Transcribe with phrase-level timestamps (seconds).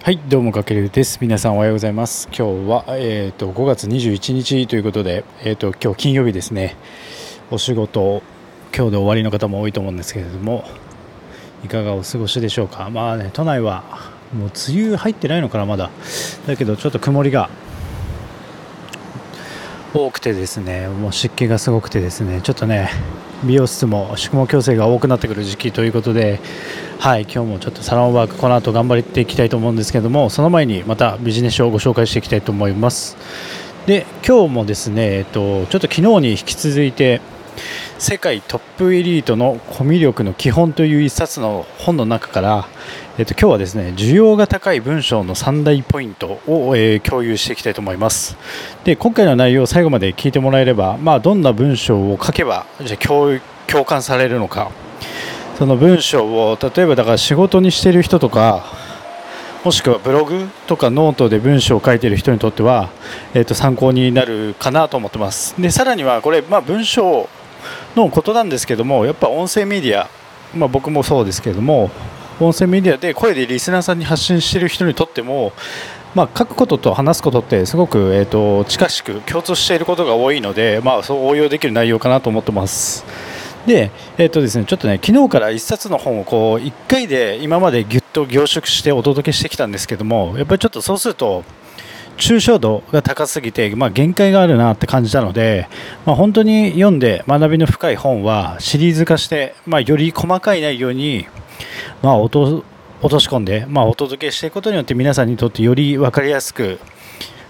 [0.00, 1.18] はい、どうもかけるです。
[1.20, 2.28] 皆さんおはようございます。
[2.28, 6.76] 今日はえっ、と5月21日ということで、えっ、と今日金曜日ですね。
[7.50, 8.22] お仕事
[8.74, 10.64] 今日で終わりの方も多いと思うんですけれども、
[11.64, 12.88] いかがお過ごしでしょうか？
[12.90, 13.82] まあね、都内は
[14.32, 15.90] もう梅雨入ってないのかなまだ。
[16.46, 17.50] だけどちょっと曇りが
[19.92, 22.88] 多くてですね、もう湿気がすごくてですね、ちょっとね。
[23.44, 26.40] 美容室も宿毛矯正が多くなってくる時期ということで、
[26.98, 33.16] はい、今日もちょっとサロンワークこの後頑張っていきたいと思うんですけどもその前にまたビジネス書をご紹介していきたいと思います。
[33.86, 37.20] で今日もですね、えっと、ちょっと昨日に引き続いて
[38.00, 42.68] 世界トップエリートのコミュ力の基本という一冊の本の中から、
[43.18, 48.36] えっと、今日はですね需要が高い文章の3大ポイントを、えー、共有していきたいと思います。
[48.84, 54.70] で今回の内容を最後まで聞いてもらえれば、まあ、どんな文章を書けばじゃ共共感されるのか。
[55.58, 58.64] その文章を例えばだから仕事にしている人とか
[59.64, 62.90] もしくはブログとかノートで文章を書いている人にとっては、
[63.34, 65.60] えー、と参考になるかなと思ってます。
[65.60, 67.28] でさらにはこれ、まあ、文章
[67.96, 70.08] のことなんですけどもやっぱ音声メディア、
[70.54, 71.90] まあ、僕もそうですけども
[72.40, 75.52] 音声メディアで声でリスナーさんに発信している人にとっても
[76.14, 83.04] まあ、書くことと話すことってすごく、えーと、近しく共通していることが多いので、まあ、そう応用できる内容かなと思ってます。
[83.66, 91.44] で、えーとですね、ちょっとね昨日から1冊の本をこう1回で今までぎゅっと凝縮してお届けしてきたんですけどもやっぱりちょっとそうすると
[92.18, 95.68] 抽象度が高すぎて、まあ、限界があるなって感じたので、
[96.04, 101.26] まあ、本当に読んで学びの深い本はシリーズ化して、まあ、より細かい内容に、
[102.02, 102.64] まあ、落と
[103.20, 106.78] し込んで、まあ、お届けしていくことによって皆さんにとってより分かりやすく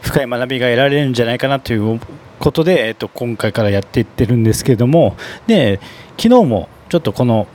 [0.02, 2.00] 深い学びが得られるんじゃないかなという
[2.38, 5.16] ことで、えっと、今回からやっていってるんですけども
[5.46, 5.80] で
[6.16, 7.48] 昨日もちょっとこの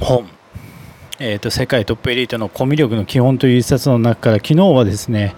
[0.00, 0.28] 本、
[1.18, 5.34] えっと、世界トップエリートのコミュ力の基本という一冊の中から昨日はですね、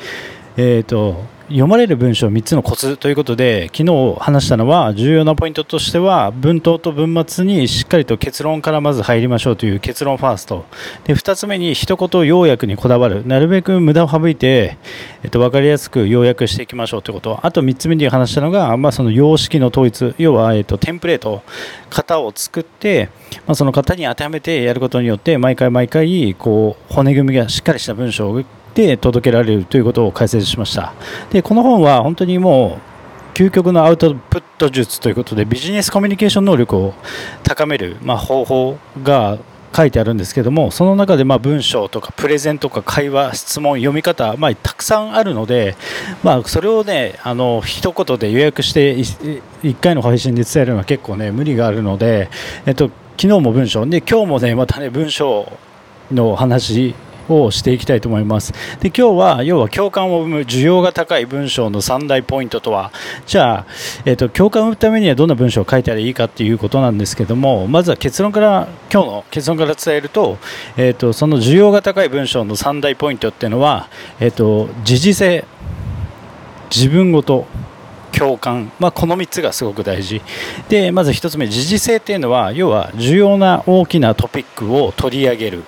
[0.56, 10.64] えっと読まれる文章3つのコツということで昨日話したのは重要なポイントとしては文頭と文末にしっかりと結論からまず入りましょうという結論ファースト。
[11.05, 13.27] で2つ目に一言要約にこだわる。
[13.27, 14.79] なるべく無駄を省いて、
[15.23, 17.39] えっと、分かりやすく要約していきましょうということ。
[17.42, 20.14] あと3つ目に話したのが、まあ、その様式の統一。
[20.17, 21.42] 要は、えっと、テンプレート。
[21.91, 23.11] 型を作って、
[23.46, 28.42] まあ、その型に当てはめてやることによって毎回毎回こう骨組みがしっかりした文章を
[28.74, 30.92] で届けられるということを解説しました。
[31.30, 32.92] でこの本は本当にもう
[33.34, 36.94] 究極のアウトプット術ということでビジネスコミュニケーション能力を
[37.42, 39.38] 高める、まあ、方法が
[39.74, 45.77] 書いてあるんですけどもその中でま文章とかプレゼンとか会話質問読み方、まあ、たくさんあるので、
[46.22, 52.28] まあ、それをねあの一言で予約して1回の配信で伝えるのは結構ね無理があるので、
[52.66, 55.50] えっと、昨日も文章で今日もねまたね文章
[56.11, 56.94] の話
[57.28, 58.52] をしていきたいと思います。
[58.80, 62.92] で今日は要は共感を生む需要が高い文章の3大ポイントとは
[63.27, 63.66] じゃあ、
[64.05, 70.38] えーと、共感を生むためにはどんな文章を書いたらいいかっていうことなんですけどもまずは結論から今日の結論から伝えると,、
[70.77, 73.88] えーと、その需要が高い文章の3大ポイントっていうのは、
[74.20, 75.44] えーと、と時事性
[76.74, 77.46] 自分ごと
[78.12, 80.22] 共感、まあ、この3つがすごく大事。
[80.68, 85.64] でまず1つ目時事性っていうのは要は重要な大きなトピックを取り上げる。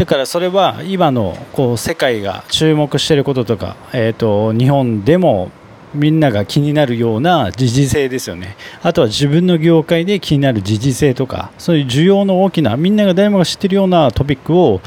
[0.00, 5.50] だからそれは今のこう世界が注目していることとか、えーと、日本でも
[5.92, 8.56] みんなが気になるような時事性ですよね。
[8.82, 14.80] あとは自分の業界で気になる時事性とかそういう需要の大きなみんなが誰もが知っているようなトピックを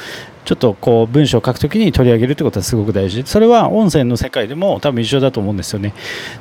[0.46, 3.22] ちょっとこう文章を書くときに取り上げるということはすごく大事。
[3.28, 5.94] それは音声の世界でも多分一緒だと思うんですよね。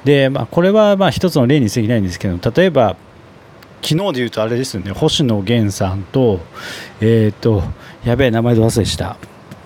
[0.04, 2.96] で、まあ、これはまあ一つの例に過ぎないんですけど例えば
[3.82, 4.92] 昨日で言うとあれですよね。
[4.92, 6.40] 星野源さんと
[7.02, 7.64] えっ、ー、と
[8.04, 9.16] やべえ名前で忘れした。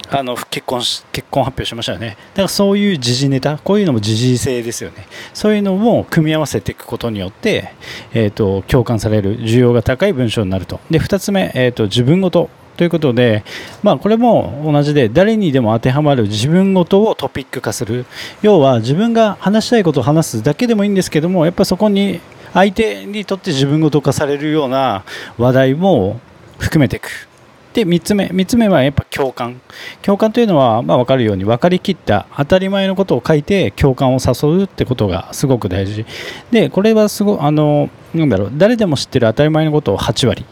[0.08, 0.80] あの結婚
[1.12, 2.16] 結婚発表しましたよね。
[2.34, 5.06] だからそういう時事ネタこういうのも時事性ですよね。
[5.34, 7.72] そういうのも組み合わせていくことによって、
[8.12, 10.80] えーと、共感される需要が高い文章になると。
[10.90, 12.50] で2つ目、えー、と自分ごと。
[12.76, 13.42] ということで、
[13.82, 18.04] まあ、これも同じで誰にでも当てはまる自分ごとをトピック化する。
[18.42, 22.20] 要は自分が話したいことを話すだけでもいいんですけどもやっぱそこに
[22.52, 25.04] 相手にとって自分ごと化されるような
[25.38, 26.20] 話題も
[26.58, 27.25] 含めていく。
[27.76, 29.60] で3つ目3つ目はやっぱ共感。
[30.00, 36.06] 共感というのは、まあ、分かるように分かりきった当たり前のことを書いて共感を誘うってことがすごく大事。
[36.50, 40.46] でこれはすごあのなんだろう誰でも知ってる当たり前のことを8割。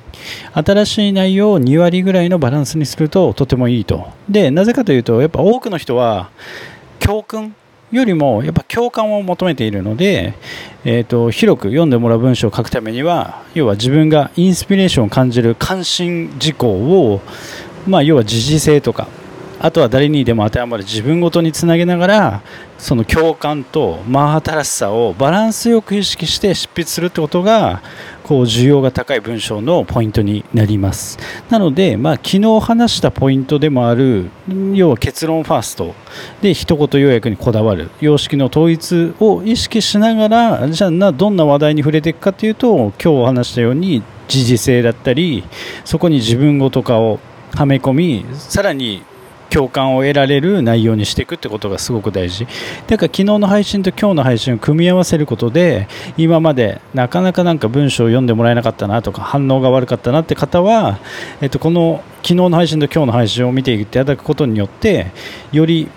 [0.53, 4.07] 新しい内容を2割ぐらいのバランスにするととてもいいと。
[4.29, 6.29] でなぜかというとやっぱ多くの人は
[6.99, 7.57] 教訓
[7.99, 10.35] よりもやっぱ共感を求めているので、
[10.85, 17.21] えーと、広く読んでもらう文章を書くためには要は自分がインスピレーションを感じる関心事項を、
[17.87, 19.09] まあ、要は時事性とか
[19.65, 22.43] あとは誰にでも当てはまる自分ごとにつなげながら
[22.77, 27.81] その共感と真新しさをバランスよく意識して執筆するってことが
[28.25, 31.19] こう需要が高い文章のポイントになります。
[31.49, 34.29] なので、まあ、昨日話したポイントでもある
[34.75, 35.95] 要は結論ファースト
[36.43, 45.43] で一言要約にこだわる様式の統一を意識しながらじゃあどんな話題に触れていくかというと今日お話したように時事性だったり
[45.87, 47.19] そこに自分語とかを
[47.55, 49.03] はめ込みさらに
[49.55, 52.49] 共感を得られる内容にしていくってことがすごく大事。
[52.89, 55.87] だから昨日の配信と今日の配信を組み合わせることで
[56.17, 60.99] 今までなかなかなんか文章を読んでもらえなかったなとか反応が悪かったなって方は、
[61.41, 65.13] えっと、この昨日の配信と今日の配信を見ていただくことによって
[65.53, 65.89] より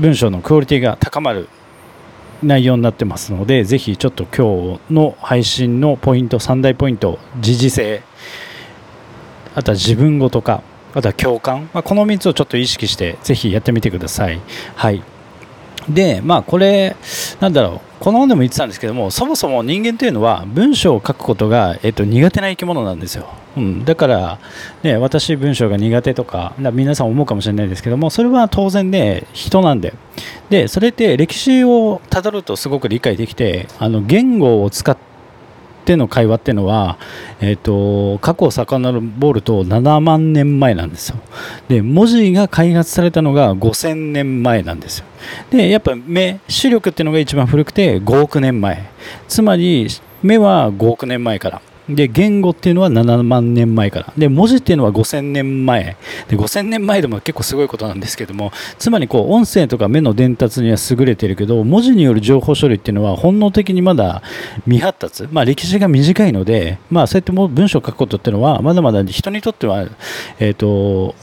[0.00, 1.50] 文章のクオリティが高まる
[2.42, 8.02] 内容になってますのでぜひちょっと今日の配信のポイント3大ポイント時事性
[9.54, 10.62] あとは自分語とか
[10.96, 14.40] あとは共感、まあ、この3つをちょっと意識してぜひやってみてください。
[14.74, 15.02] はい
[15.88, 16.96] で、まあ、これ、
[17.38, 23.28] なんだろう、この本でも言ってたんですけども、そもそも人間というのは文章を書くことが、えっと、苦手な生き物なんですよ。
[23.56, 24.40] うん、だから、
[24.82, 29.94] ね、私、文章が苦手とか、皆さん思うかもしれないですけども、それは当然ね、人なんで。
[30.50, 35.15] で、それって歴史をたどるとすごく理解できて、あの言語を使って
[35.86, 36.98] っての会話っていうのは、
[37.40, 41.18] えーと、過去を遡ると7万年前なんですよ。
[41.68, 45.04] で文字が開発されたのが5000年前なんですよ。
[45.50, 48.90] でやっぱ目視力っていうのが一番古くて5億年前。
[49.28, 49.86] つまり
[50.24, 51.62] 目は5億年前から。
[51.88, 54.12] で言語っていうのは7万年前から。
[54.16, 55.96] で文字っていうのは5000年前。
[56.28, 64.22] で5000年前でも結構すごいことなんですけどもつまりこう音声とか目の伝達には優れてるけど文字による情報処理っていうのは本能的にまだ
[64.64, 69.88] 未発達、まあ、歴史が短いので、まあ、そうやっても文章を書くことっていうのはまだまだ人にとっては、
[70.38, 71.14] えーと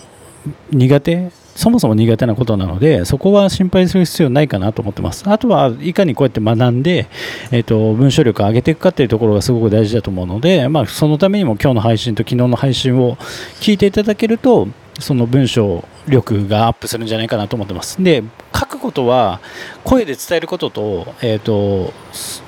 [0.72, 1.32] 苦手？
[1.56, 5.30] そもそも苦手なことなので、そこは心配する必要ないかなと思ってます。
[5.30, 7.08] あとはいかにこうやって学んで、
[7.52, 13.18] え、ー、と、文章力を上げていくかっていうところがすごく大事だと思うので、まあ、そのためにも今日の配信と昨日の配信を
[13.62, 14.68] 聞いていただけると、
[15.00, 18.04] その文章力がアップするんじゃないかなと思ってます。
[18.04, 18.24] で、
[18.56, 19.40] 書くことは
[19.84, 21.94] 声で伝えることと、えっ、ー、と、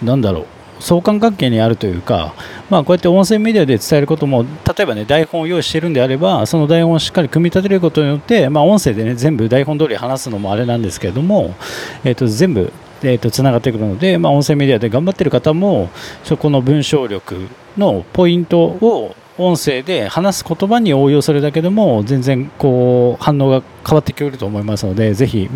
[0.03, 0.45] なんだろう、
[0.79, 2.33] 相関関係にあるというか、
[2.69, 4.49] まあ、こうやって音声メディアで伝えることも例
[4.79, 11.55] えば、ね、台本を用意しているんであればその台本をしっかり組み立てることによって、まあ、音声で、ね、全部台本通り話すのもあれなんですけれども、
[12.03, 12.71] えー、と全部
[13.03, 15.89] えー、とつながってくるので、まあ、音声メディアで頑張っている方も
[16.23, 25.49] そこの文章力のポイントを音声で話す言葉に応用するだけでも全然こう反応が変わってくると思いますのでぜひ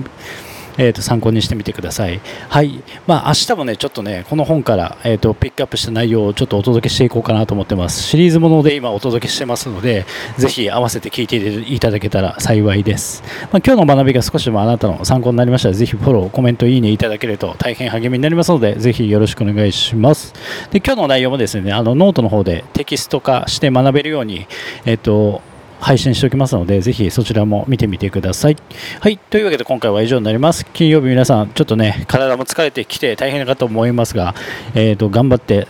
[0.79, 2.21] えー、と参考にしてみてください。
[2.47, 2.81] はい。
[3.05, 8.01] まあ、明日もね、ちょっとね、この本から、えー、とピックアップした内容をちょっとお届けしていこうかなと思ってます。
[8.01, 10.05] シリーズもので今お届けしてますので、
[10.37, 13.21] ぜひ合わせて聞いていただけたら幸いです。
[13.51, 20.33] まあ、今日の学びが少しでもあなたの参考になりましたら、ぜひフォロー、コメント、いいねいただけると大変励みになりますので、ぜひよろしくお願いします。
[20.71, 24.47] で、今日の内容もですね、あのノートの方でテキスト化して学べるように、
[24.85, 25.41] えっ、ー、と、
[25.79, 28.57] 配信しておきますので、ぜひそちらも見てみてください。
[28.99, 29.17] はい。
[29.17, 30.65] というわけで今回は以上になります。
[30.65, 34.35] 金曜日皆さん、ちょっとね、体も疲れてきて大変かと思いますが、
[34.75, 35.67] えっ、ー、と、頑張って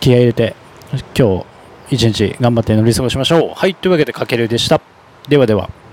[0.00, 0.54] 気合入れて、
[1.18, 1.44] 今
[1.90, 3.52] 日一日頑張って乗り過ごしましょう。
[3.54, 3.74] はい。
[3.74, 4.80] というわけで、かけるでした。
[5.28, 5.83] ではでは。